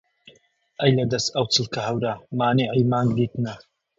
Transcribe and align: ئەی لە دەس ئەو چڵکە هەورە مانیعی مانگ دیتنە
ئەی 0.79 0.91
لە 0.97 1.05
دەس 1.13 1.25
ئەو 1.35 1.45
چڵکە 1.53 1.81
هەورە 1.87 2.13
مانیعی 2.39 2.85
مانگ 2.91 3.09
دیتنە 3.17 3.53